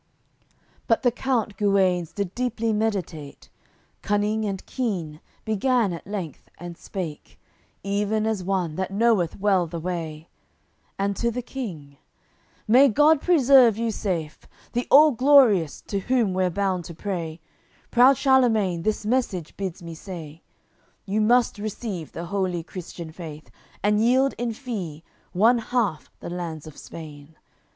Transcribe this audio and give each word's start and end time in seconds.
AOI. 0.01 0.01
XXXIII 0.01 0.83
But 0.87 1.01
the 1.03 1.11
count 1.11 1.57
Guenes 1.57 2.11
did 2.11 2.33
deeply 2.33 2.73
meditate; 2.73 3.49
Cunning 4.01 4.45
and 4.45 4.65
keen 4.65 5.21
began 5.45 5.93
at 5.93 6.07
length, 6.07 6.49
and 6.57 6.75
spake 6.75 7.39
Even 7.83 8.25
as 8.25 8.43
one 8.43 8.77
that 8.77 8.89
knoweth 8.89 9.39
well 9.39 9.67
the 9.67 9.79
way; 9.79 10.27
And 10.97 11.15
to 11.17 11.29
the 11.29 11.43
King: 11.43 11.97
"May 12.67 12.87
God 12.87 13.21
preserve 13.21 13.77
you 13.77 13.91
safe, 13.91 14.47
The 14.73 14.87
All 14.89 15.11
Glorious, 15.11 15.81
to 15.81 15.99
whom 15.99 16.33
we're 16.33 16.49
bound 16.49 16.83
to 16.85 16.95
pray 16.95 17.39
Proud 17.91 18.17
Charlemagne 18.17 18.81
this 18.81 19.05
message 19.05 19.55
bids 19.55 19.83
me 19.83 19.93
say: 19.93 20.41
You 21.05 21.21
must 21.21 21.59
receive 21.59 22.11
the 22.11 22.25
holy 22.25 22.63
Christian 22.63 23.11
Faith, 23.11 23.51
And 23.83 24.01
yield 24.03 24.33
in 24.39 24.51
fee 24.53 25.03
one 25.31 25.59
half 25.59 26.09
the 26.21 26.29
lands 26.31 26.65
of 26.65 26.75
Spain. 26.75 27.35